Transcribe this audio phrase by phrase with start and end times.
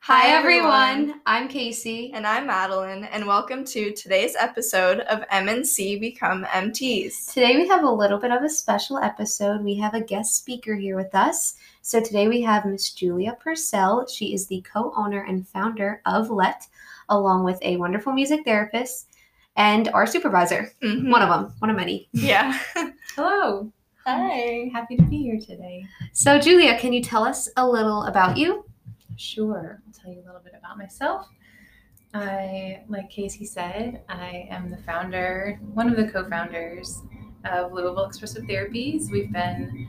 [0.00, 1.20] Hi, everyone.
[1.26, 2.12] I'm Casey.
[2.14, 7.32] And I'm Madeline, and welcome to today's episode of MNC Become MTs.
[7.32, 9.62] Today we have a little bit of a special episode.
[9.62, 11.56] We have a guest speaker here with us.
[11.82, 14.06] So today we have Miss Julia Purcell.
[14.06, 16.66] She is the co-owner and founder of Let,
[17.10, 19.08] along with a wonderful music therapist
[19.56, 20.72] and our supervisor.
[20.82, 21.10] Mhm.
[21.10, 22.08] One of them, one of many.
[22.12, 22.58] Yeah.
[23.14, 23.70] Hello.
[24.06, 24.70] Hi.
[24.72, 25.84] Happy to be here today.
[26.14, 28.64] So Julia, can you tell us a little about you?
[29.18, 29.82] Sure.
[29.86, 31.28] I'll tell you a little bit about myself.
[32.14, 37.02] I, like Casey said, I am the founder, one of the co founders
[37.44, 39.10] of Louisville Expressive Therapies.
[39.10, 39.88] We've been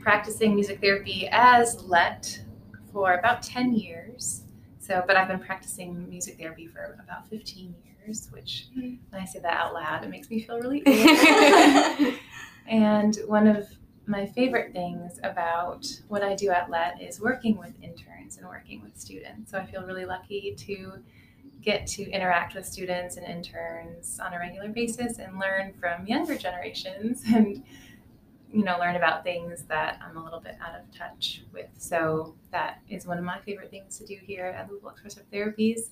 [0.00, 2.42] practicing music therapy as LET
[2.92, 4.42] for about 10 years.
[4.80, 8.98] So, but I've been practicing music therapy for about 15 years, which Mhm.
[9.10, 12.14] when I say that out loud, it makes me feel really old.
[12.66, 13.68] And one of
[14.06, 18.82] my favorite things about what I do at LET is working with interns and working
[18.82, 19.50] with students.
[19.50, 20.94] So I feel really lucky to
[21.62, 26.36] get to interact with students and interns on a regular basis and learn from younger
[26.36, 27.62] generations and
[28.52, 31.68] you know learn about things that I'm a little bit out of touch with.
[31.78, 35.90] So that is one of my favorite things to do here at Louisville Expressive Therapies.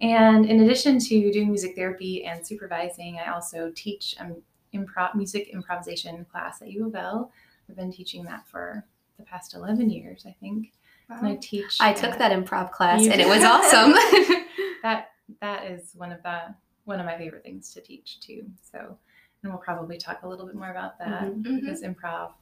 [0.00, 4.36] And in addition to doing music therapy and supervising, I also teach um,
[4.74, 7.32] improv music improvisation class at U of L.
[7.68, 8.84] I've been teaching that for
[9.18, 10.72] the past 11 years, I think.
[11.08, 11.76] And I teach.
[11.80, 13.94] I took that improv class and it was awesome.
[14.82, 16.54] That that is one of the
[16.84, 18.46] one of my favorite things to teach too.
[18.72, 18.96] So,
[19.42, 21.42] and we'll probably talk a little bit more about that Mhm.
[21.44, 21.60] Mhm.
[21.60, 22.32] because improv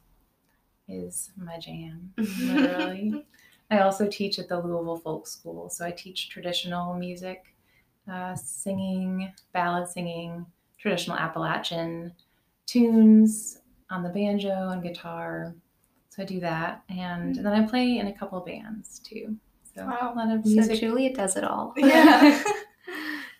[0.87, 3.25] is my jam, literally.
[3.71, 7.53] I also teach at the Louisville Folk School, so I teach traditional music,
[8.11, 10.45] uh, singing, ballad singing,
[10.79, 12.13] traditional Appalachian
[12.65, 15.55] tunes on the banjo and guitar.
[16.09, 19.35] So I do that, and then I play in a couple bands too.
[19.75, 20.13] So Wow.
[20.13, 20.79] a lot of so music.
[20.79, 21.73] Julia does it all.
[21.77, 22.43] Yeah.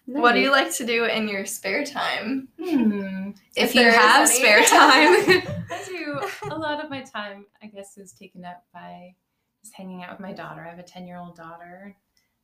[0.06, 2.48] What do you like to do in your spare time?
[2.60, 3.30] Hmm.
[3.56, 4.40] If If you have any.
[4.40, 5.44] spare time.
[5.70, 6.20] I do.
[6.50, 9.14] A lot of my time, I guess, is taken up by
[9.62, 10.66] just hanging out with my daughter.
[10.66, 11.96] I have a 10 year old daughter.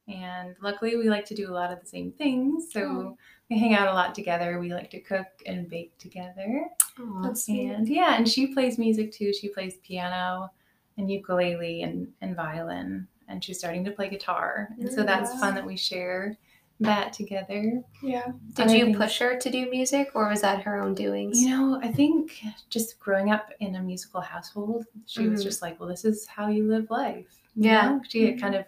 [0.08, 2.72] And luckily, we like to do a lot of the same things.
[2.72, 3.18] So Oh.
[3.50, 4.60] we hang out a lot together.
[4.60, 6.66] We like to cook and bake together.
[7.00, 7.22] Aw.
[7.24, 7.72] That's sweet.
[7.72, 9.34] And yeah, and she plays music too.
[9.34, 10.52] She plays piano
[10.98, 13.08] and ukulele and, and violin.
[13.28, 14.70] And she's starting to play guitar.
[14.80, 16.38] And so that's fun that we share
[16.82, 17.82] that together.
[18.04, 18.28] Yeah.
[18.54, 21.42] Did Other you things- push her to do music or was that her own doings?
[21.42, 22.40] You know, I think
[22.70, 25.44] just growing up in a musical household, she was Mhm.
[25.46, 27.40] just like, well, this is how you live life.
[27.58, 27.90] you Yeah.
[27.90, 28.02] know?
[28.08, 28.66] She had kind of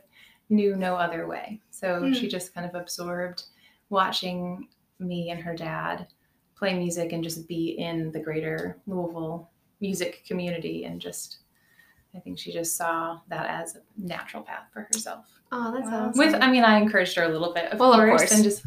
[0.49, 1.59] knew no other way.
[1.71, 2.15] So Mm.
[2.15, 3.43] she just kind of absorbed
[3.89, 4.67] watching
[4.99, 6.07] me and her dad
[6.55, 9.49] play music and just be in the greater Louisville
[9.79, 10.85] music community.
[10.85, 11.39] And just,
[12.15, 15.25] I think she just saw that as a natural path for herself.
[15.51, 16.07] Oh, that's Wow.
[16.09, 16.17] awesome.
[16.17, 18.31] With, I mean, I encouraged her a little bit, of Well, of course, course.
[18.33, 18.65] and just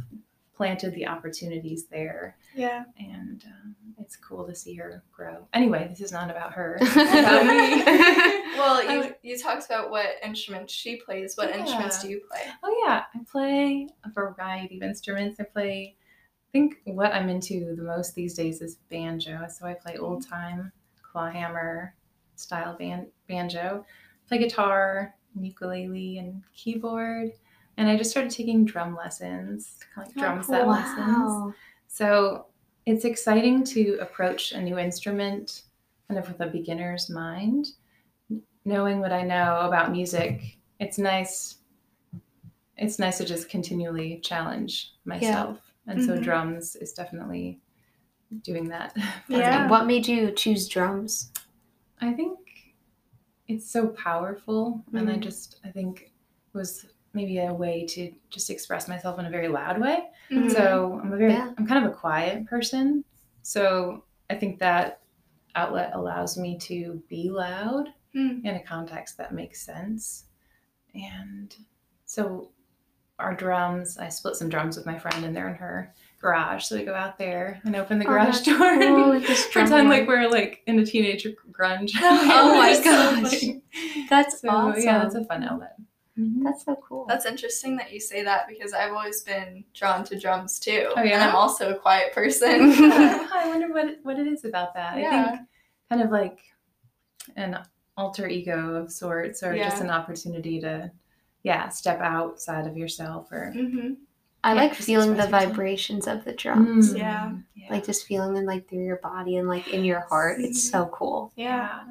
[0.54, 2.84] planted the opportunities there Yeah.
[2.98, 3.76] and um,
[4.10, 5.46] it's cool to see her grow.
[5.54, 6.78] Anyway, this is not about her.
[6.82, 8.40] About me.
[8.56, 11.34] Well, you, um, you talked about what instruments she plays.
[11.36, 12.40] What instruments do you play?
[12.62, 15.38] oh yeah, I play a variety of instruments.
[15.40, 15.94] I play.
[15.96, 19.46] I think what I'm into the most these days is banjo.
[19.48, 20.04] So I play mm-hmm.
[20.04, 21.94] old time clawhammer
[22.34, 23.86] style ban- banjo.
[24.28, 27.30] Play guitar, and ukulele, and keyboard.
[27.78, 30.54] And I just started taking drum lessons, like Oh, drum cool.
[30.54, 31.54] set lessons.
[31.86, 32.46] So
[32.90, 35.62] it's exciting to approach a new instrument
[36.08, 37.68] kind of with a beginner's mind.
[38.64, 41.58] Knowing what I know about music, it's nice.
[42.76, 45.58] It's nice to just continually challenge myself.
[45.86, 46.22] And so Mhm.
[46.22, 47.60] drums is definitely
[48.42, 48.96] doing that.
[49.28, 49.64] Yeah.
[49.64, 49.70] me.
[49.70, 51.32] What made you choose drums?
[52.00, 52.38] I think
[53.46, 55.20] it's so powerful and I Mhm.
[55.20, 56.12] just I think
[56.52, 60.04] was maybe a way to just express myself in a very loud way.
[60.30, 60.50] Mhm.
[60.52, 61.52] So I'm a very Yeah.
[61.58, 63.04] I'm kind of a quiet person.
[63.42, 65.00] So I think that
[65.56, 68.44] outlet allows me to be loud Hmm.
[68.44, 70.24] in a context that makes sense.
[70.94, 71.54] And
[72.04, 72.50] so
[73.18, 76.64] our drums, I split some drums with my friend and they're in her garage.
[76.64, 79.26] So we go out there and open the Oh, garage that's door cool, and with
[79.26, 81.90] this drum pretend like we're like in a teenage grunge.
[82.00, 83.30] Oh my gosh.
[83.30, 83.62] something.
[84.08, 84.82] That's So awesome.
[84.82, 85.76] yeah, that's a fun outlet.
[86.18, 86.42] Mhm.
[86.44, 87.06] That's so cool.
[87.06, 90.92] That's interesting that you say that because I've always been drawn to drums too.
[90.96, 91.14] Oh, yeah?
[91.14, 92.50] And I'm also a quiet person.
[92.82, 94.94] I wonder what what it is about that.
[94.94, 95.40] I think
[95.88, 96.38] kind of like
[97.36, 97.58] an
[97.96, 100.90] alter ego of sorts, or just an opportunity to,
[101.42, 103.94] yeah, step outside of yourself or hmm
[104.42, 106.94] I Yeah, like feeling the vibrations of the drums.
[106.94, 107.32] Mm, Yeah.
[107.54, 107.66] yeah.
[107.70, 110.40] Like just feeling them like through your body and like in your heart.
[110.40, 111.30] It's so cool.
[111.36, 111.84] Yeah.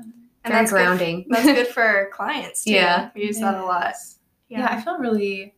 [0.50, 1.25] And Very that's good- grounding.
[1.30, 2.72] that's good for clients too.
[2.74, 3.10] Yeah.
[3.16, 3.84] We use that a lot.
[3.86, 4.19] Yes.
[4.50, 4.68] yeah.
[4.69, 5.56] I feel really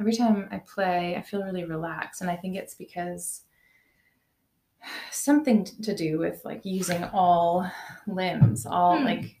[0.00, 3.42] every time I play, I feel really relaxed, and I think it's because
[5.10, 7.68] something to do with like using all
[8.06, 9.04] limbs, all Hmm.
[9.04, 9.36] like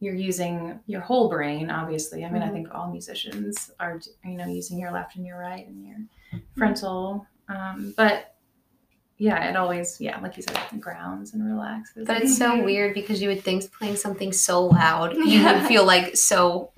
[0.00, 1.70] you're using your whole brain.
[1.70, 2.52] Obviously, I mean, I Mhm.
[2.52, 5.96] think all musicians are you know using your left and your right and your
[6.56, 8.31] frontal, um, but.
[9.22, 12.08] Yeah, it always, yeah, like you said, grounds and relaxes.
[12.08, 15.58] But it's so weird because you would think playing something so loud, you Yeah.
[15.58, 16.72] would feel like so,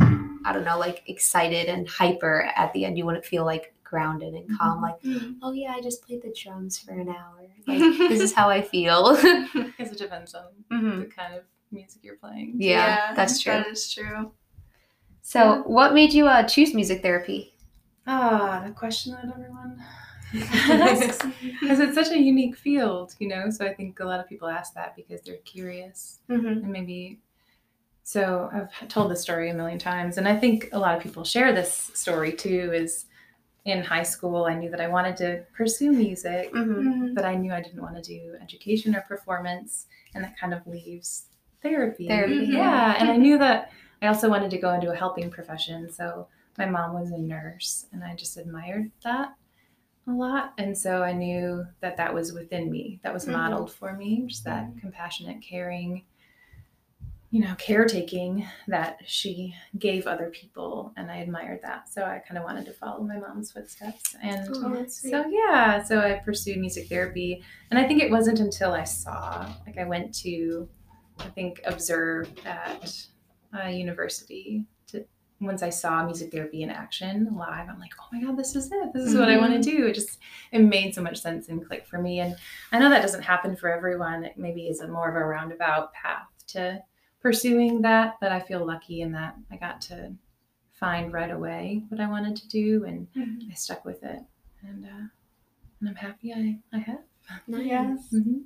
[0.44, 2.98] I don't know, like excited and hyper at the end.
[2.98, 5.36] You wouldn't feel like grounded and calm, like, Mm.
[5.42, 7.48] oh yeah, I just played the drums for an hour.
[7.66, 7.78] Like,
[8.10, 9.16] this is how I feel.
[9.16, 10.98] Because it depends on Mhm.
[11.00, 12.56] the kind of music you're playing.
[12.58, 13.54] Yeah, that's true.
[13.54, 14.32] That is true.
[15.22, 17.54] So, what made you uh, choose music therapy?
[18.06, 19.82] Ah, the question that everyone.
[21.60, 23.50] Because it's such a unique field, you know?
[23.50, 26.46] So I think a lot of people ask that because they're curious Mm-hmm.
[26.46, 27.20] and maybe.
[28.02, 31.24] So I've told this story a million times, and I think a lot of people
[31.24, 32.70] share this story too.
[32.74, 33.06] Is
[33.64, 36.88] in high school, I knew that I wanted to pursue music, Mm-hmm.
[36.88, 37.14] Mhm.
[37.14, 40.66] but I knew I didn't want to do education or performance, and that kind of
[40.66, 41.26] leaves
[41.62, 42.06] therapy.
[42.08, 42.52] Therapy, Mhm.
[42.52, 42.96] yeah.
[42.98, 43.70] And I knew that
[44.02, 45.90] I also wanted to go into a helping profession.
[45.90, 46.28] So
[46.58, 49.32] my mom was a nurse, and I just admired that
[50.06, 50.52] a lot.
[50.58, 53.32] And so I knew that that was within me, that was Mhm.
[53.32, 56.04] modeled for me, just that compassionate, caring,
[57.30, 60.92] you know, caretaking that she gave other people.
[60.96, 61.88] And I admired that.
[61.88, 64.14] So I kind of wanted to follow my mom's footsteps.
[64.22, 68.72] And Oh, so yeah, so I pursued music therapy, and I think it wasn't until
[68.72, 70.68] I saw, like, I went to,
[71.18, 73.06] I think, observe at
[73.52, 74.64] a university.
[75.44, 78.56] To once I saw music therapy in action live, I'm like, oh my god, this
[78.56, 78.92] is it.
[78.94, 79.86] This is what I want to do.
[79.86, 80.18] It just
[80.52, 82.20] it made so much sense and clicked for me.
[82.20, 82.34] And
[82.72, 84.24] I know that doesn't happen for everyone.
[84.24, 86.82] It maybe is a more of a roundabout path to
[87.20, 90.12] pursuing that, but I feel lucky in that I got to
[90.72, 93.50] find right away what I wanted to do and Mhm.
[93.50, 94.20] I stuck with it,
[94.62, 95.06] and uh,
[95.80, 97.00] and I'm happy I I have.
[97.46, 98.08] Yes.
[98.12, 98.38] Mm-hmm.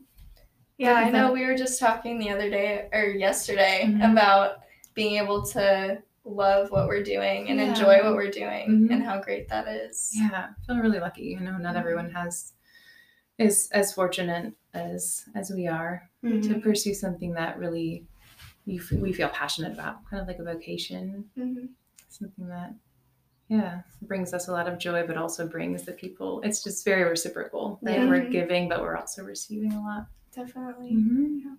[0.78, 4.12] Yeah, I know we were just talking the other day or yesterday Mhm.
[4.12, 4.60] about
[4.94, 7.68] being able to love what we're doing and Yeah.
[7.70, 8.92] enjoy what we're doing Mhm.
[8.92, 10.12] and how great that is.
[10.14, 11.22] Yeah, I feel really lucky.
[11.24, 12.52] You know, not everyone has
[13.38, 16.52] is as fortunate as as we are Mm-hmm.
[16.52, 18.06] to pursue something that really
[18.66, 21.68] you f- we feel passionate about, kind of like a vocation, Mhm.
[22.08, 22.74] something that
[23.48, 26.40] yeah brings us a lot of joy, but also brings the people.
[26.42, 27.78] It's just very reciprocal.
[27.80, 27.98] Right?
[28.00, 28.08] Yeah.
[28.08, 28.30] We're Mhm.
[28.32, 30.06] giving, but we're also receiving a lot.
[30.34, 30.92] Definitely.
[30.94, 31.54] Mm-hmm.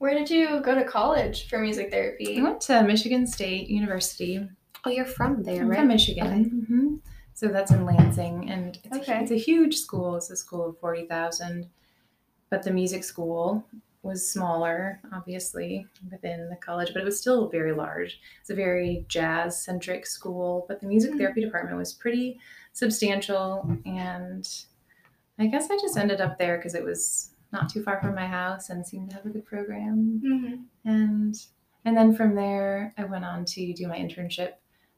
[0.00, 2.38] Where did you go to college for music therapy?
[2.38, 4.48] I went to Michigan State University.
[4.86, 5.80] Oh, you're from there, I'm right?
[5.80, 6.26] from Michigan.
[6.26, 6.42] Okay.
[6.44, 6.94] hmm
[7.34, 9.20] So that's in Lansing, and it's, Okay.
[9.20, 10.16] it's a huge school.
[10.16, 11.68] It's a school of forty thousand,
[12.48, 13.62] but the music school
[14.02, 18.18] was smaller, obviously within the college, but it was still very large.
[18.40, 21.18] It's a very jazz centric school, but the music Mhm.
[21.18, 22.40] therapy department was pretty
[22.72, 24.48] substantial, and
[25.38, 28.26] I guess I just ended up there because it was not too far from my
[28.26, 30.64] house and seemed to have a good program Mhm.
[30.84, 31.34] and
[31.84, 34.52] and then from there i went on to do my internship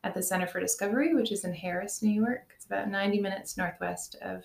[0.04, 3.56] at the center for discovery which is in harris new york it's about 90 minutes
[3.56, 4.44] northwest of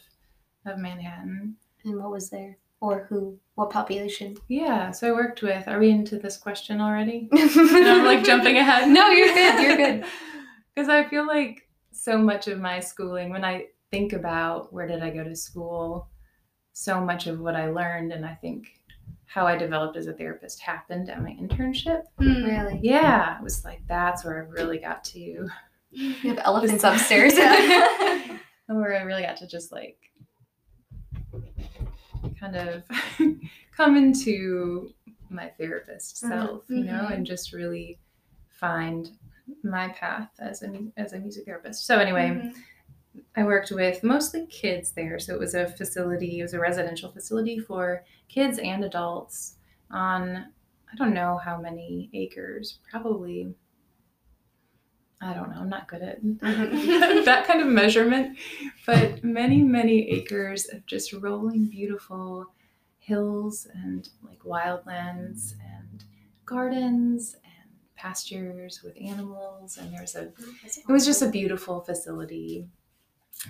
[0.65, 1.55] of manhattan
[1.85, 2.57] And what was there?
[2.79, 3.39] Or who?
[3.55, 4.35] What population?
[4.47, 8.87] yeah so i worked with are we into this question already i'm like jumping ahead
[8.89, 9.61] No, you're good.
[9.63, 10.05] You're good.
[10.75, 15.01] because i feel like so much of my schooling when i think about where did
[15.01, 16.07] i go to school
[16.79, 18.79] so much of what i learned and i think
[19.25, 22.45] how i developed as a therapist happened at my internship Mm.
[22.45, 22.79] Really?
[22.83, 25.47] yeah it was like that's where i really got to
[25.91, 27.33] You have elephants upstairs.
[27.37, 28.37] Yeah.
[28.67, 29.97] where I really got to just like
[32.39, 32.83] kind of
[33.75, 34.93] come into
[35.29, 36.29] my therapist Mhm.
[36.29, 37.13] self, you know, Mhm.
[37.13, 37.97] and just really
[38.49, 39.09] find
[39.63, 41.85] my path as a as a music therapist.
[41.85, 42.53] So anyway, Mhm.
[43.35, 47.11] I worked with mostly kids there, so it was a facility, it was a residential
[47.11, 49.55] facility for kids and adults
[49.91, 50.47] on
[50.91, 53.53] I don't know how many acres, probably
[55.19, 57.25] I don't know, I'm not good at Mhm.
[57.25, 58.37] that kind of measurement,
[58.85, 62.53] but many, many acres of just rolling beautiful
[62.99, 66.03] hills and like wildlands and
[66.45, 69.77] gardens and pastures with animals.
[69.77, 72.67] And there was a, it was just a beautiful facility.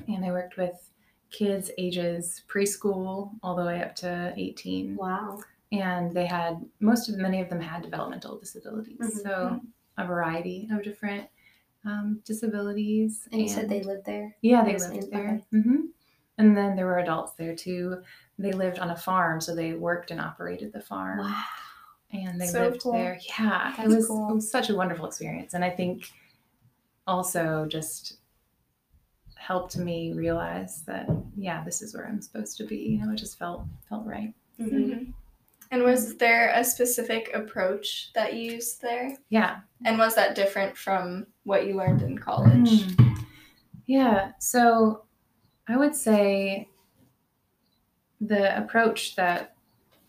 [0.08, 0.90] And I worked with
[1.30, 5.40] kids ages preschool all the way up to 18 Wow.
[5.74, 9.22] and they had most of many of them had developmental disabilities Mhm.
[9.24, 9.62] so
[9.98, 11.28] a variety of different
[11.84, 14.36] um, disabilities And you said they lived there?
[14.42, 15.86] yeah they lived and- there hmm
[16.38, 18.02] and then there were adults there too
[18.40, 21.44] they lived on a farm so they worked and operated the farm Wow.
[22.14, 22.94] and they So lived cool.
[22.94, 24.30] there yeah it was, cool.
[24.30, 26.10] it was such a wonderful experience and i think
[27.06, 28.18] also just
[29.48, 32.76] helped me realize that yeah, this is where I'm supposed to be.
[32.76, 34.34] You know, it just felt felt right.
[34.60, 35.14] Mhm.
[35.72, 39.18] And was there a specific approach that you used there?
[39.30, 39.60] Yeah.
[39.86, 42.88] And was that different from what you learned in college?
[42.88, 43.26] Mm.
[43.86, 44.32] Yeah.
[44.40, 45.06] So
[45.68, 46.68] I would say
[48.20, 49.56] the approach that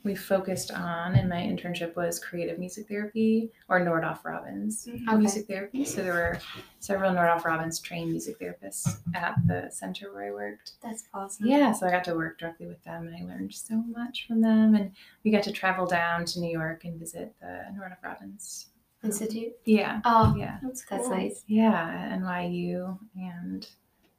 [0.09, 5.07] we focused on in my internship was creative music therapy or Nordoff Robbins Mhm.
[5.07, 5.17] Okay.
[5.19, 5.85] music therapy.
[5.85, 6.39] So there were
[6.81, 10.73] several Nordoff Robbins trained music therapists at the center where I worked.
[10.83, 11.47] That's awesome.
[11.47, 14.41] Yeah, so I got to work directly with them and I learned so much from
[14.41, 14.75] them.
[14.75, 14.93] And
[15.25, 18.69] we got to travel down to New York and visit the Nordoff Robbins
[19.05, 19.53] Institute.
[19.67, 20.59] Yeah, Oh, yeah.
[20.63, 21.45] That's that's nice.
[21.47, 23.69] Yeah, NYU and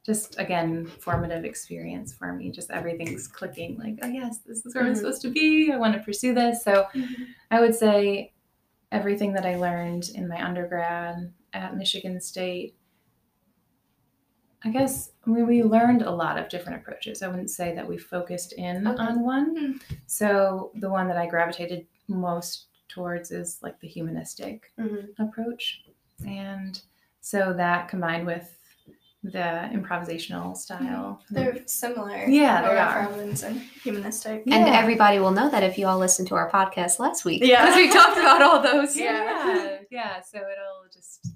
[0.09, 2.49] just again formative experience for me.
[2.49, 4.97] Just everything's clicking like, oh yes, this is where I'm Mhm.
[4.97, 5.71] supposed to be.
[5.71, 6.63] I want to pursue this.
[6.63, 7.27] So Mhm.
[7.51, 8.33] I would say
[8.91, 12.75] everything that I learned in my undergrad at Michigan State.
[14.65, 17.21] I guess we, we learned a lot of different approaches.
[17.21, 19.01] I wouldn't say that we focused in Okay.
[19.03, 19.55] on one.
[19.55, 19.77] Hmm.
[20.07, 25.09] So the one that I gravitated most towards is like the humanistic Mhm.
[25.19, 25.83] approach.
[26.25, 26.81] And
[27.21, 28.55] so that combined with
[29.23, 31.21] the improvisational style.
[31.29, 32.25] They're similar.
[32.25, 33.09] Yeah, they are.
[33.09, 34.43] Robbins and humanistic.
[34.47, 37.43] And everybody will know that if you all listened to our podcast last week.
[37.43, 37.65] Yeah.
[37.65, 38.95] Because we talked about all those.
[38.95, 39.45] Yeah.
[39.55, 40.21] yeah, yeah.
[40.21, 41.33] So it'll just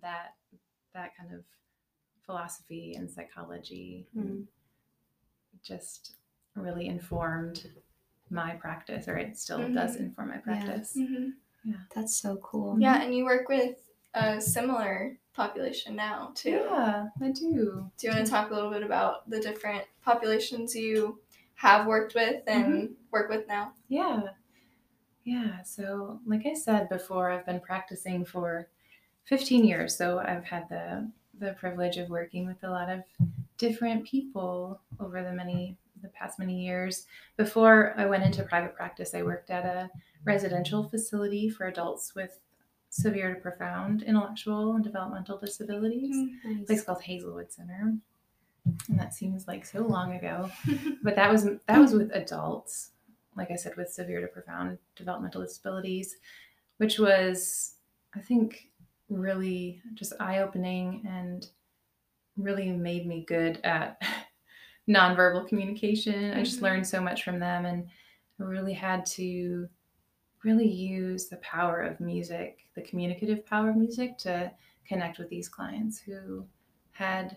[0.00, 0.34] that
[0.94, 1.42] that kind of
[2.24, 4.44] philosophy and psychology Mhm.
[5.62, 6.14] just
[6.54, 7.68] really informed
[8.30, 9.74] my practice, or it still Mhm.
[9.74, 10.96] does inform my practice.
[10.96, 11.34] Mhm.
[11.94, 12.80] That's so cool.
[12.80, 13.76] Yeah, and you work with
[14.14, 16.62] a similar population now too.
[16.68, 17.90] Yeah, I do.
[17.98, 21.20] Do you want to talk a little bit about the different populations you
[21.54, 22.92] have worked with and mm-hmm.
[23.12, 23.72] work with now?
[23.88, 24.22] Yeah.
[25.24, 25.62] Yeah.
[25.62, 28.68] So, like I said before, I've been practicing for
[29.24, 29.96] 15 years.
[29.96, 33.00] So, I've had the the privilege of working with a lot of
[33.58, 37.06] different people over the many the past many years.
[37.36, 39.90] Before I went into private practice, I worked at a
[40.24, 42.38] residential facility for adults with
[42.96, 46.66] severe to profound intellectual and developmental disabilities Nice.
[46.66, 47.94] place called Hazelwood Center.
[48.88, 50.50] And that seems like so long ago.
[51.02, 52.90] But that was that was with adults,
[53.36, 56.16] like I said, with severe to profound developmental disabilities,
[56.78, 57.74] which was,
[58.14, 58.70] I think,
[59.08, 61.46] really just eye-opening and
[62.36, 64.02] really made me good at
[64.88, 66.32] nonverbal communication.
[66.32, 66.62] I just Mhm.
[66.62, 67.86] learned so much from them and
[68.40, 69.68] I really had to
[70.46, 74.50] really use the power of music, the communicative power of music to
[74.86, 76.46] connect with these clients who
[76.92, 77.36] had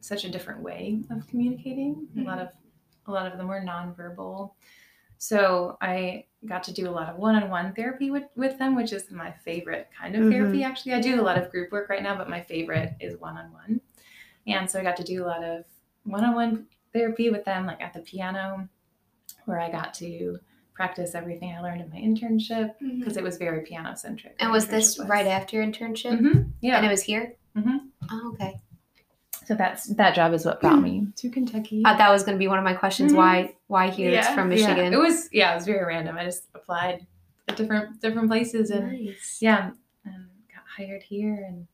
[0.00, 2.08] such a different way of communicating.
[2.18, 2.40] A lot mm-hmm.
[2.40, 2.48] of
[3.06, 4.50] a lot of them were nonverbal.
[5.16, 9.10] So I got to do a lot of one-on-one therapy with, with them, which is
[9.10, 10.58] my favorite kind of therapy.
[10.58, 10.70] Mm-hmm.
[10.70, 13.80] Actually, I do a lot of group work right now, but my favorite is one-on-one.
[14.46, 15.64] And so I got to do a lot of
[16.04, 18.68] one-on-one therapy with them, like at the piano,
[19.46, 20.38] where I got to
[20.78, 23.00] practice everything I learned in my internship Mhm.
[23.00, 24.36] because it was very piano centric.
[24.38, 26.16] And was this right after your internship?
[26.20, 26.76] hmm Yeah.
[26.76, 27.34] And it was here?
[27.56, 27.88] Mhm.
[28.12, 28.60] Oh, okay.
[29.44, 31.82] So that's that job is what brought me to Kentucky.
[31.84, 33.12] Uh, that was going to be one of my questions.
[33.12, 34.10] Why Why here?
[34.10, 34.34] It's Yeah.
[34.36, 34.92] from Yeah, Michigan.
[34.92, 36.16] it was yeah, it was very random.
[36.16, 37.04] I just applied
[37.48, 39.38] at different different places and nice.
[39.40, 39.72] yeah,
[40.04, 40.14] and
[40.54, 41.66] got hired here and,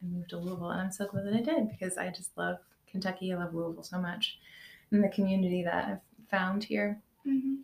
[0.00, 0.70] and moved to Louisville.
[0.70, 3.32] And I'm so glad that I did because I just love Kentucky.
[3.32, 4.38] I love Louisville so much
[4.92, 7.00] and the community that I've found here.
[7.26, 7.56] Mhm.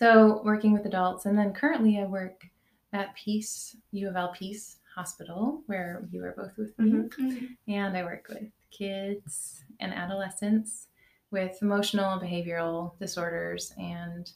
[0.00, 2.46] So working with adults, and then currently I work
[2.94, 7.08] at Peace U of L Peace Hospital, where you are both with me, Mhm.
[7.10, 7.56] Mhm.
[7.68, 10.88] and I work with kids and adolescents
[11.30, 14.32] with emotional and behavioral disorders and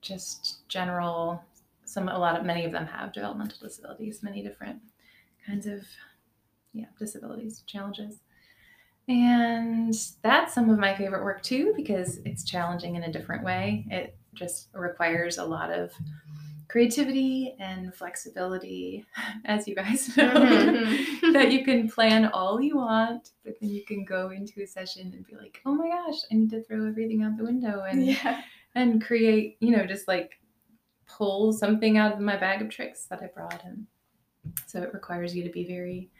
[0.00, 1.44] just general.
[1.84, 4.80] Some a lot of many of them have developmental disabilities, many different
[5.44, 5.86] kinds of
[6.72, 8.22] yeah disabilities challenges.
[9.08, 13.84] And that's some of my favorite work too, because it's challenging in a different way.
[13.90, 15.92] It just requires a lot of
[16.68, 19.04] creativity and flexibility,
[19.44, 21.32] as you guys know, Mhm.
[21.34, 25.12] that you can plan all you want, but then you can go into a session
[25.14, 28.06] and be like, oh my gosh, I need to throw everything out the window and
[28.06, 28.42] Yeah.
[28.74, 30.40] and create, you know, just like
[31.06, 33.62] pull something out of my bag of tricks that I brought.
[33.64, 33.86] And
[34.66, 36.10] so it requires you to be very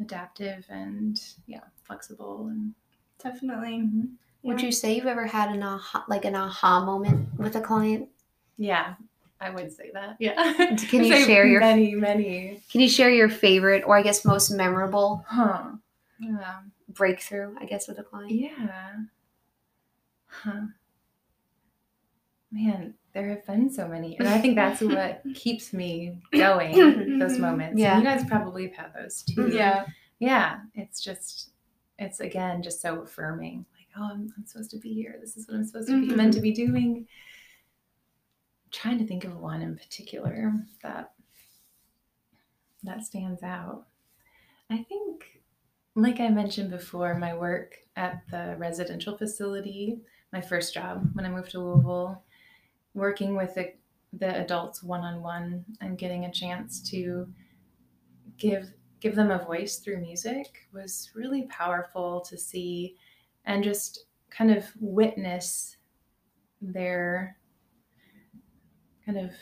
[0.00, 2.72] adaptive and yeah, flexible and
[3.20, 3.88] Definitely.
[4.48, 8.08] Would you say you've ever had an aha, like an aha moment with a client?
[8.56, 8.94] yeah,
[9.40, 10.16] I would say that.
[10.18, 10.52] Yeah.
[10.88, 12.60] Can you share your- many, many?
[12.72, 15.72] Can you share your favorite, or I guess most memorable Huh.
[16.18, 16.60] Yeah.
[16.88, 17.54] breakthrough?
[17.60, 18.32] I guess with a client.
[18.32, 18.96] Yeah.
[20.26, 20.62] Huh.
[22.50, 24.18] Man, there have been so many.
[24.18, 27.78] And I think that's what keeps me going, those moments.
[27.80, 27.94] Yeah.
[27.96, 29.50] And you guys probably have had those too.
[29.52, 29.86] Yeah.
[30.18, 30.60] Yeah.
[30.74, 31.50] It's just,
[31.98, 33.66] it's again, just so affirming.
[33.98, 35.16] Oh, I'm, I'm supposed to be here.
[35.20, 36.42] This is what I'm supposed to be meant to mm-hmm.
[36.42, 37.06] be doing.
[38.64, 40.52] I'm trying to think of one in particular
[40.82, 41.12] that
[42.84, 43.86] that stands out.
[44.70, 45.40] I think,
[45.94, 50.00] like I mentioned before, my work at the residential facility,
[50.32, 52.22] my first job when I moved to Louisville,
[52.94, 53.72] working with the,
[54.12, 57.26] the adults one on one and getting a chance to
[58.36, 62.96] give give them a voice through music was really powerful to see
[63.48, 65.78] and just kind of witness
[66.62, 67.38] their
[69.04, 69.32] kind of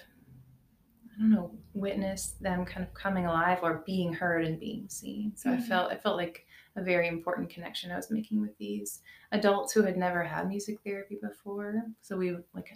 [1.14, 5.34] I don't know, witness them kind of coming alive or being heard and being seen.
[5.34, 5.66] So I Mhm.
[5.66, 9.82] felt I felt like a very important connection I was making with these adults who
[9.82, 11.82] had never had music therapy before.
[12.02, 12.70] So we like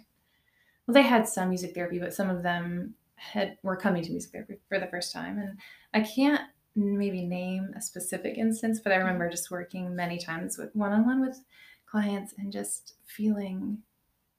[0.87, 4.31] well they had some music therapy, but some of them had were coming to music
[4.31, 5.39] therapy for the first time.
[5.39, 5.59] And
[5.93, 10.75] I can't maybe name a specific instance, but I remember just working many times with
[10.75, 11.39] one on one with
[11.85, 13.79] clients and just feeling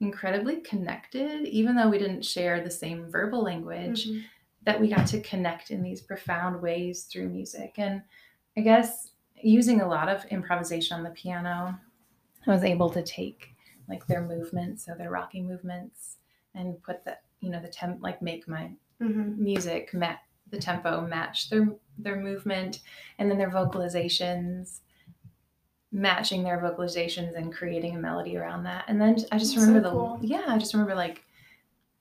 [0.00, 4.24] incredibly connected, even though we didn't share the same verbal language, Mhm.
[4.64, 7.74] that we got to connect in these profound ways through music.
[7.78, 8.02] And
[8.56, 9.12] I guess
[9.42, 11.78] using a lot of improvisation on the piano,
[12.46, 13.54] I was able to take
[13.88, 16.18] like their movements, so their rocking movements,
[16.54, 19.36] and put the, you know, the temp, like make my Mhm.
[19.36, 20.20] music mat
[20.52, 21.66] the tempo match their
[21.98, 22.80] their movement
[23.18, 24.80] and then their vocalizations
[25.90, 29.80] matching their vocalizations and creating a melody around that and then i just That's remember
[29.88, 30.18] so the cool.
[30.22, 31.24] yeah i just remember like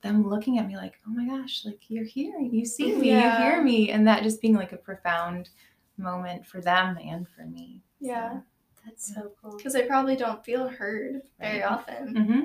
[0.02, 3.38] them looking at me like oh my gosh like you're here you see me Yeah.
[3.38, 5.50] you hear me and that just being like a profound
[5.98, 8.40] moment for them and for me Yeah.
[8.84, 9.56] That's so cool.
[9.56, 11.70] Because they probably don't feel heard very Right.
[11.70, 12.16] often.
[12.16, 12.40] hmm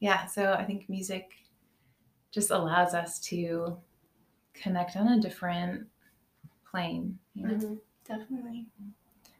[0.00, 1.30] Yeah, so I think music
[2.30, 3.78] just allows us to
[4.60, 5.86] connect on a different
[6.70, 7.18] plane.
[7.34, 7.54] You know?
[7.54, 7.80] Mhm.
[8.04, 8.66] Definitely.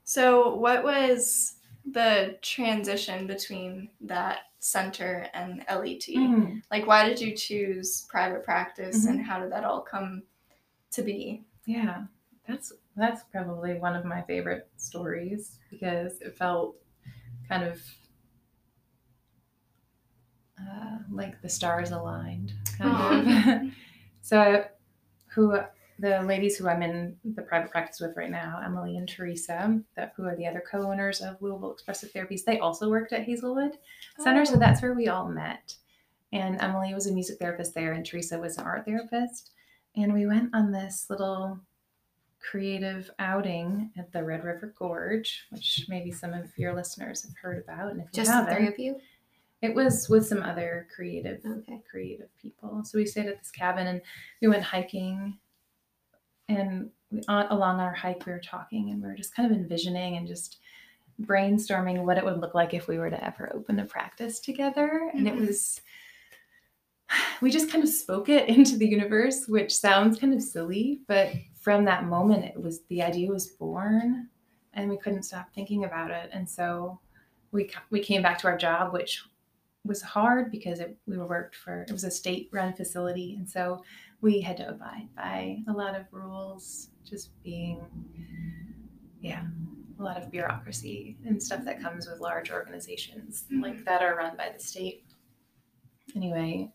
[0.05, 6.07] So, what was the transition between that center and LET?
[6.09, 6.63] Mhm.
[6.71, 9.11] Like, why did you choose private practice Mhm.
[9.11, 10.23] and how did that all come
[10.93, 11.45] to be?
[11.65, 12.07] Yeah,
[12.47, 16.77] that's that's probably one of my favorite stories because it felt
[17.49, 17.81] kind of
[20.59, 23.73] uh, like the stars aligned, kind of.
[24.23, 24.69] so, I,
[25.37, 25.57] who
[25.99, 30.13] the ladies who I'm in the private practice with right now, Emily and Teresa, that
[30.17, 33.79] who are the other co-owners of Louisville Expressive Therapies, they also worked at Hazelwood
[34.19, 34.59] Center, so Oh.
[34.59, 35.77] that's where we all met.
[36.33, 39.53] And Emily was a music therapist there, and Teresa was an art therapist.
[39.95, 41.61] And we went on this little
[42.41, 47.63] creative outing at the Red River Gorge, which maybe some of your listeners have heard
[47.63, 47.93] about.
[47.93, 49.01] And if Just you the haven't, three of you?
[49.63, 51.81] It was with some other creative Okay.
[51.91, 52.85] creative people.
[52.85, 54.03] So we stayed at this cabin and
[54.41, 55.39] we went hiking.
[56.49, 59.57] And we, on, along our hike, we were talking and we were just kind of
[59.57, 60.59] envisioning and just
[61.23, 65.11] brainstorming what it would look like if we were to ever open a practice together.
[65.15, 65.47] And it Mhm.
[65.47, 65.81] was,
[67.41, 71.33] we just kind of spoke it into the universe, which sounds kind of silly, but
[71.59, 74.29] from that moment, it was the idea was born
[74.75, 76.29] and we couldn't stop thinking about it.
[76.33, 77.01] And so
[77.51, 79.25] we, we came back to our job, which
[79.87, 83.83] was hard because it, we worked for it was a state run facility and so
[84.21, 87.81] we had to abide by a lot of rules just being
[89.21, 89.45] yeah
[89.99, 94.37] a lot of bureaucracy and stuff that comes with large organizations like that are run
[94.37, 95.05] by the state
[96.15, 96.71] anyway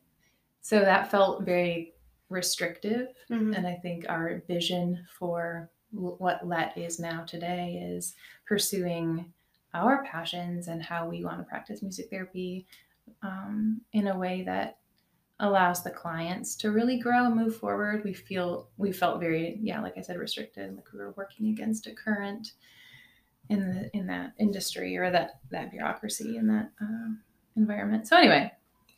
[0.62, 1.94] so that felt very
[2.30, 3.56] restrictive Mhm.
[3.58, 8.16] and I think our vision for what LET is now today is
[8.48, 9.34] pursuing
[9.74, 12.66] our passions and how we want to practice music therapy
[13.22, 14.78] um, in a way that
[15.40, 18.04] allows the clients to really grow and move forward.
[18.04, 21.88] We feel we felt very yeah, like I said, restricted, like we were working against
[21.88, 22.54] a current
[23.50, 27.10] in the in that industry or that that bureaucracy in that uh,
[27.56, 28.08] environment.
[28.08, 28.52] So anyway,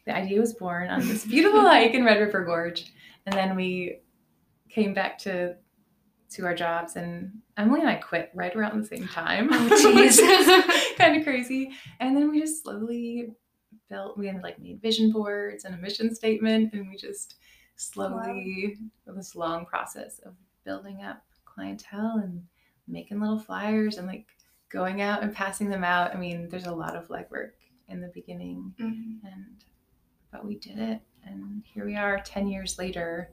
[0.06, 2.92] the idea was born on this beautiful hike in Red River Gorge,
[3.26, 4.00] and then we
[4.70, 5.56] came back to
[6.32, 9.50] to our jobs and Emily and I quit right around the same time.
[9.52, 9.64] Oh,
[9.96, 11.72] which is kind of crazy.
[12.00, 13.34] And then we just slowly
[13.94, 17.36] built we had like made vision boards and a mission statement and we just
[17.76, 22.44] slowly this long process of building up clientele and
[22.88, 24.26] making little flyers and like
[24.70, 26.16] going out and passing them out.
[26.16, 27.52] I mean, there's a lot of legwork
[27.90, 29.20] in the beginning Mhm.
[29.32, 29.46] and
[30.32, 33.30] but we did it and here we are 10 years later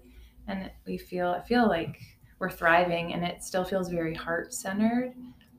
[0.48, 1.98] and we feel i feel like
[2.38, 5.14] we're thriving and it still feels very heart centered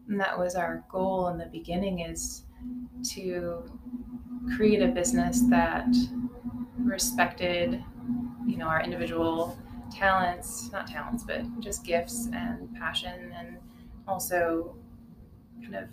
[0.07, 2.43] and that was our goal in the beginning is
[3.11, 3.63] to
[4.55, 5.87] create a business that
[6.77, 7.83] respected,
[8.45, 9.57] you know, our individual
[9.91, 13.57] talents, not talents, but just gifts and passion, and
[14.07, 14.75] also
[15.61, 15.89] kind of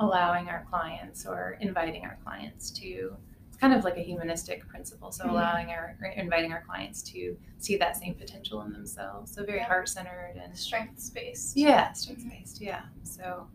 [0.00, 3.14] allowing our clients or inviting our clients to
[3.48, 5.30] it's kind of like a humanistic principle so Mhm.
[5.32, 9.58] allowing our or inviting our clients to see that same potential in themselves so very
[9.58, 9.66] Yeah.
[9.66, 13.46] heart-centered and strength based yeah strength-based yeah so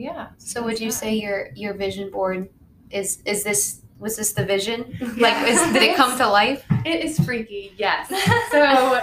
[0.00, 2.48] yeah So would you say your your vision board
[2.90, 4.96] is is this was this the vision?
[5.18, 6.64] Like is, did it come to life?
[6.86, 8.08] It is freaky, yes.
[8.50, 9.00] So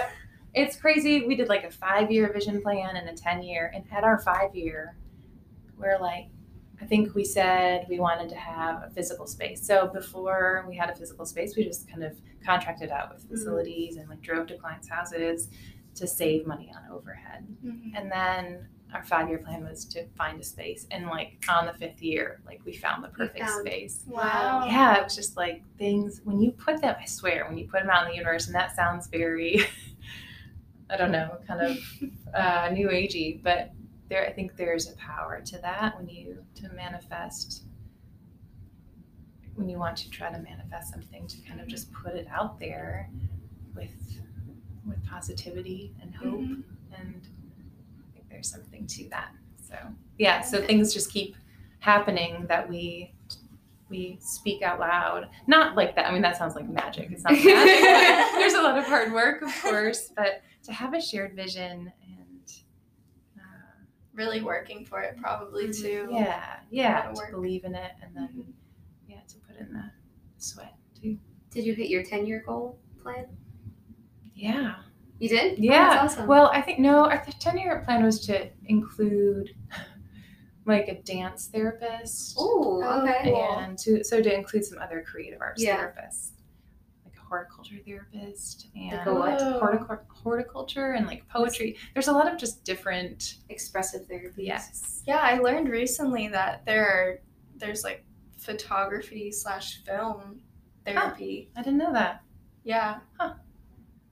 [0.54, 1.24] it's crazy.
[1.24, 3.70] We did like a five year vision plan and a 10 year.
[3.74, 4.96] And at our five year,
[5.78, 6.26] we're like,
[6.82, 9.64] I think we said we wanted to have a physical space.
[9.64, 12.12] So before we had a physical space, we just kind of
[12.44, 15.48] contracted out with facilities and like drove to clients' houses
[15.94, 17.46] to save money on overhead.
[17.64, 17.92] Mhm.
[17.96, 20.86] And then our five year plan was to find a space.
[20.90, 24.04] And like on the fifth year, like we found the perfect found- space.
[24.06, 24.64] Wow.
[24.66, 26.96] Yeah, it was just like things when you put them.
[27.00, 29.60] I swear, when you put them out in the universe, and that sounds very,
[30.90, 31.78] I don't know, kind of
[32.34, 33.72] uh, new agey, but
[34.08, 37.64] there, I think there's a power to that when you to manifest.
[39.54, 42.58] When you want to try to manifest something, to kind of just put it out
[42.60, 43.10] there,
[43.74, 43.90] with
[44.86, 46.62] with positivity and hope, Mhm.
[46.96, 47.28] and
[48.38, 49.30] there's something to that.
[49.66, 49.74] So
[50.16, 51.34] yeah, so things just keep
[51.80, 53.12] happening that we
[53.88, 55.28] we speak out loud.
[55.48, 56.06] Not like that.
[56.06, 57.08] I mean, that sounds like magic.
[57.10, 57.44] It's not magic.
[58.38, 62.52] There's a lot of hard work, of course, but to have a shared vision and
[63.38, 63.40] uh,
[64.14, 66.04] Really working for it, probably too.
[66.06, 66.14] Mm-hmm.
[66.14, 67.30] yeah, yeah, Gotta to work.
[67.32, 68.44] believe in it and then
[69.08, 69.90] yeah, to put in the
[70.36, 71.18] sweat too.
[71.50, 73.26] Did you hit your ten year goal plan?
[74.36, 74.74] Yeah.
[75.18, 75.52] You did?
[75.54, 75.88] Oh, Yeah.
[75.90, 76.26] that's awesome.
[76.28, 79.50] Well, I think no, our ten year plan was to include
[80.64, 82.38] like a dance therapist.
[82.38, 83.32] Ooh, Oh, okay.
[83.58, 85.76] and to so to include some other creative arts Yeah.
[85.78, 86.32] therapists
[87.04, 89.38] like a horticulture therapist and Like a what?
[89.40, 94.34] Horticul- horticulture and like poetry there's a lot of just different Expressive therapies.
[94.38, 97.18] yes Yeah, I learned recently that there are
[97.56, 98.04] there's like
[98.36, 100.40] photography slash film
[100.84, 101.50] therapy.
[101.56, 102.20] i didn't know that
[102.62, 102.98] Yeah,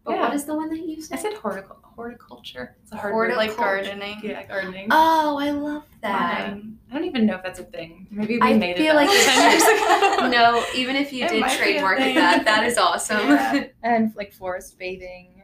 [0.07, 0.21] But Yeah.
[0.23, 1.19] what is the one that you said?
[1.19, 1.33] i said?
[1.33, 3.35] said horticul- horticulture it's a hard word.
[3.37, 4.21] like gardening.
[4.23, 6.53] yeah gardening Oh, I love that.
[6.53, 8.97] Um, i don't even know if that's a thing maybe we I made feel it
[8.97, 11.99] like up it's 10 years ago no, even if you It did might be trademark
[11.99, 13.29] that, that is awesome.
[13.29, 13.65] Yeah.
[13.83, 15.43] and like forest bathing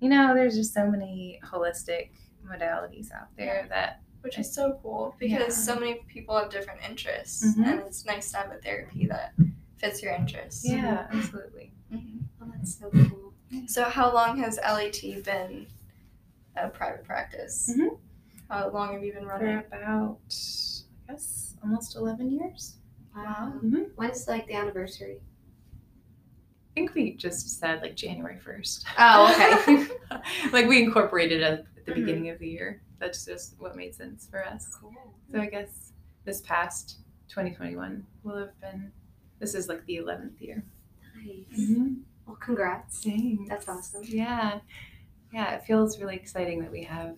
[0.00, 2.10] you know there's just so many holistic
[2.50, 5.74] modalities out there that which is so cool because Yeah.
[5.74, 7.66] so many people have different interests, Mhm.
[7.66, 9.32] and it's nice to have a therapy that
[9.78, 10.62] fits your interests.
[10.68, 12.20] yeah absolutely Mhm.
[12.40, 13.29] Oh, that's so cool.
[13.66, 15.66] So, how long has LET been
[16.56, 17.70] a private practice?
[17.76, 17.98] Mhm.
[18.48, 19.58] How long have you been for running?
[19.58, 20.18] about
[21.08, 22.76] i guess almost 11 years
[23.14, 23.60] Wow.
[23.64, 23.90] Mhm.
[23.96, 25.20] When's like the anniversary?
[25.20, 28.86] I think we just said like January 1st.
[28.98, 30.20] Oh, okay.
[30.52, 31.94] like we incorporated at the Mhm.
[31.96, 32.80] beginning of the year.
[33.00, 34.76] That's just what made sense for us.
[34.80, 34.92] Cool.
[35.32, 35.92] So I guess
[36.24, 38.92] this past 2021 will have been,
[39.40, 40.62] this is like the 11th year.
[41.16, 41.58] Nice.
[42.30, 43.02] Well, congrats.
[43.02, 43.48] Thanks.
[43.48, 44.02] That's awesome.
[44.04, 44.60] Yeah.
[45.32, 47.16] Yeah, it feels really exciting that we have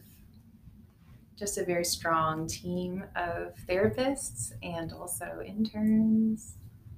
[1.38, 6.55] just a very strong team of therapists and also interns.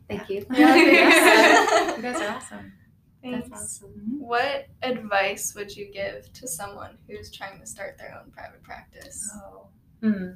[0.09, 0.47] Thank you.
[0.53, 0.77] Yeah,
[1.97, 2.73] you guys are awesome.
[3.21, 3.49] Thanks.
[3.49, 4.21] That's awesome.
[4.21, 9.29] What advice would you give to someone who's trying to start their own private practice?
[9.35, 9.67] Oh.
[10.03, 10.35] Hmm.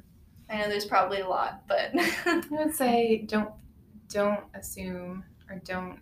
[0.49, 3.53] I know there's probably a lot, but I would say don't
[4.09, 5.99] don't assume or don't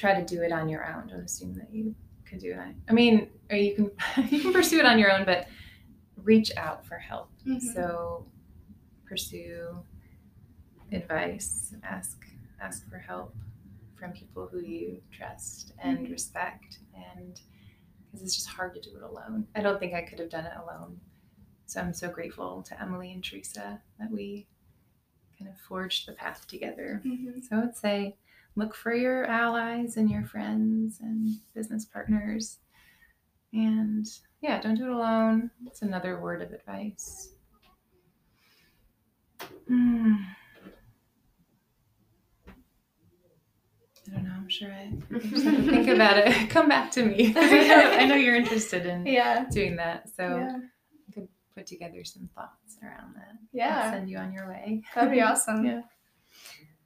[0.00, 1.08] try to do it on your own.
[1.08, 2.74] Don't assume that you could do it.
[2.88, 5.46] I mean, or you can you can pursue it on your own, but
[6.16, 7.30] reach out for help.
[7.46, 7.60] Mhm.
[7.74, 8.26] So
[9.06, 9.82] pursue
[10.92, 12.24] advice, ask
[12.60, 13.34] ask for help
[13.98, 16.10] from people who you trust and Mhm.
[16.10, 17.40] respect and
[18.06, 19.46] because it's just hard to do it alone.
[19.54, 21.00] I don't think I could have done it alone.
[21.66, 24.46] So I'm so grateful to Emily and Teresa that we
[25.38, 27.00] kind of forged the path together.
[27.04, 27.42] Mhm.
[27.44, 28.16] So I would say
[28.56, 32.58] look for your allies and your friends and business partners.
[33.52, 34.06] And
[34.40, 35.50] yeah, don't do it alone.
[35.66, 37.30] It's another word of advice.
[39.66, 40.14] Hmm.
[44.08, 44.32] I don't know.
[44.36, 46.50] I'm sure I I just have to think about it.
[46.50, 47.32] Come back to me.
[47.36, 50.08] I know, I know you're interested in yeah, doing that.
[50.16, 50.56] So yeah,
[51.08, 53.36] I could put together some thoughts around that.
[53.52, 53.92] yeah.
[53.92, 54.82] Send you on your way.
[54.94, 55.64] That'd be awesome.
[55.64, 55.82] Yeah.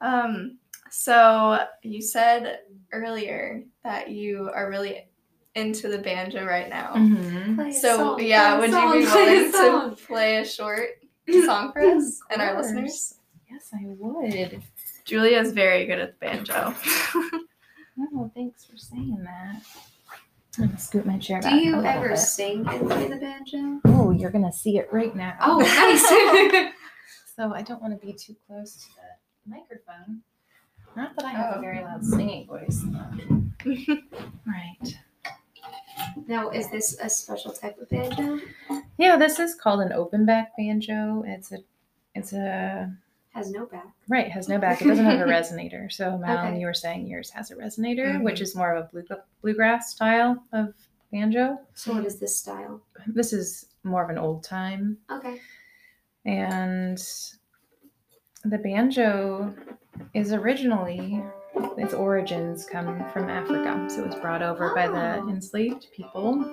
[0.00, 0.58] Um,
[0.96, 2.60] so you said
[2.92, 5.08] earlier that you are really
[5.54, 6.92] into the banjo right now.
[6.94, 7.56] Mm-hmm.
[7.56, 10.36] Play a So song, yeah, play would a you be song, play willing to play
[10.38, 10.88] a short
[11.44, 13.14] song for us and our listeners?
[13.50, 14.62] Yes, I would.
[15.04, 16.74] Julia is very good at the banjo.
[18.16, 19.62] Oh, thanks for saying that.
[20.58, 21.62] I'm gonna scoot my chair Do back.
[21.62, 22.18] you a ever bit.
[22.18, 23.80] sing and play the banjo?
[23.84, 25.36] Oh, you're gonna see it right now.
[25.40, 26.72] Oh, nice.
[27.36, 30.22] so I don't want to be too close to the microphone.
[30.96, 31.58] Not that I have Oh.
[31.58, 32.82] a very loud singing voice.
[34.46, 34.98] right.
[36.26, 38.40] now, is this a special type of banjo?
[38.98, 41.24] Yeah, this is called an open back banjo.
[41.26, 41.58] It's a
[42.14, 42.92] it's a
[43.32, 43.86] Has no back.
[44.08, 44.80] right, has no back.
[44.82, 45.90] It doesn't have a resonator.
[45.90, 46.60] So Mal, Okay.
[46.60, 48.22] you were saying yours has a resonator, Mhm.
[48.22, 49.04] which is more of a blue,
[49.42, 50.74] bluegrass style of
[51.10, 51.58] banjo.
[51.74, 52.80] So, what is this style?
[53.08, 55.40] This is more of an old time Okay.
[56.24, 56.98] and
[58.44, 59.54] the banjo
[60.14, 61.22] is originally
[61.76, 63.86] its origins come from Africa.
[63.88, 65.28] So it was brought over by the Oh.
[65.28, 66.44] enslaved people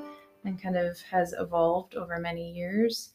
[0.44, 3.14] and kind of has evolved over many years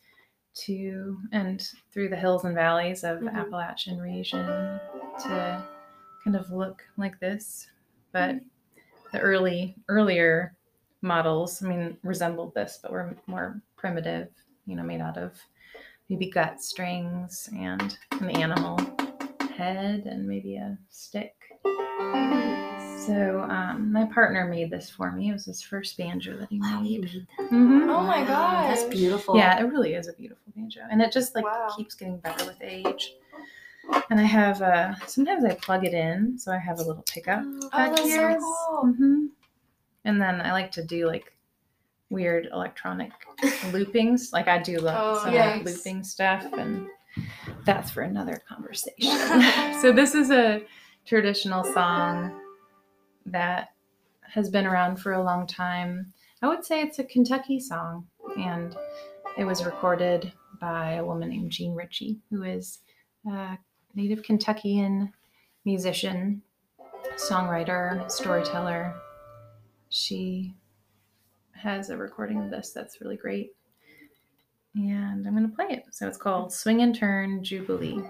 [0.55, 1.61] to and
[1.93, 3.35] through the hills and valleys of Mhm.
[3.35, 5.63] Appalachian region to
[6.25, 7.69] kind of look like this.
[8.13, 8.37] But
[9.13, 10.57] the early earlier
[11.03, 14.29] models, I mean, resembled this, but were more primitive,
[14.65, 15.41] you know, made out of
[16.09, 18.77] maybe gut strings and an animal
[19.61, 21.35] head and maybe a stick.
[23.07, 25.31] So um, my partner made this for me.
[25.31, 27.13] It was his first banjo that he Wow, you made.
[27.13, 27.51] made that.
[27.51, 27.89] Mhm.
[27.89, 29.37] Oh my Wow, That's beautiful.
[29.37, 31.69] Yeah, it really is a beautiful banjo, and it just like Wow.
[31.77, 33.15] keeps getting better with age.
[34.11, 37.43] And I have uh, sometimes I plug it in, so I have a little pickup
[37.45, 38.39] Oh, back that's so here.
[38.41, 38.93] cool.
[38.99, 39.27] hmm
[40.05, 41.33] And then I like to do like
[42.11, 43.13] weird electronic
[43.73, 44.33] loopings.
[44.33, 45.65] Like I do like Oh, some yes.
[45.65, 46.89] like looping stuff, and
[47.67, 49.11] that's for another conversation.
[49.83, 50.63] so this is a
[51.05, 52.41] traditional song
[53.27, 53.71] that
[54.23, 56.13] has been around for a long time.
[56.43, 58.07] I would say it's a Kentucky song,
[58.39, 58.77] and
[59.37, 62.79] it was recorded by a woman named Jean Ritchie, who is
[63.29, 63.59] a
[63.95, 65.13] native Kentuckian
[65.65, 66.43] musician,
[67.17, 68.95] songwriter, storyteller.
[69.89, 70.55] She
[71.53, 73.53] has a recording of this that's really great.
[74.77, 75.85] And I'm going to play it.
[75.91, 78.03] So it's called Swing and Turn Jubilee.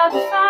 [0.00, 0.49] satisfied.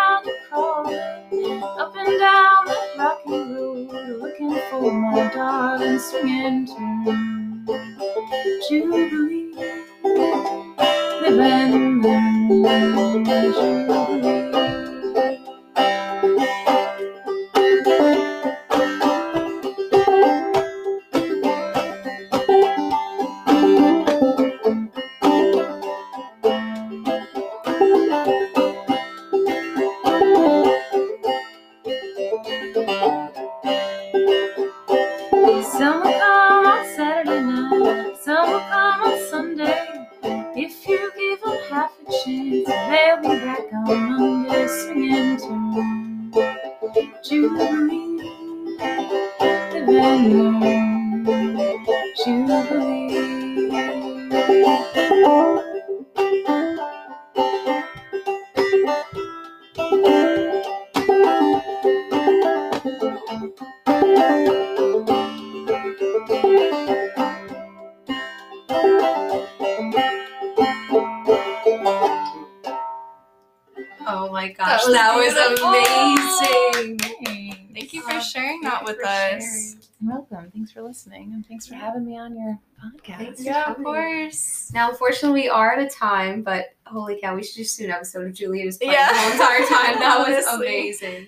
[80.31, 80.51] Welcome.
[80.51, 83.17] Thanks for listening, and thanks for having me on your podcast.
[83.17, 83.43] Thanks.
[83.43, 83.83] Yeah, of coming.
[83.83, 84.71] course.
[84.73, 87.91] Now, unfortunately, we are out of time, but holy cow, we should just do an
[87.91, 89.11] episode of Julia just playing Yeah.
[89.11, 89.99] the whole entire time.
[89.99, 91.27] That was amazing.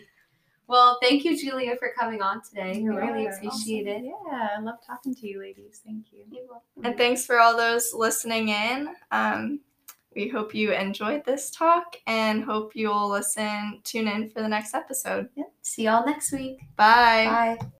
[0.68, 2.80] Well, thank you, Julia, for coming on today.
[2.80, 3.48] You're we really welcome.
[3.48, 4.04] appreciate it.
[4.06, 5.82] Yeah, I love talking to you, ladies.
[5.86, 6.24] Thank you.
[6.32, 6.84] You're welcome.
[6.86, 8.90] And thanks for all those listening in.
[9.12, 9.60] Um,
[10.16, 14.74] we hope you enjoyed this talk and hope you'll listen, tune in for the next
[14.74, 15.28] episode.
[15.64, 16.60] See y'all next week.
[16.78, 17.58] Bye.
[17.60, 17.68] Bye.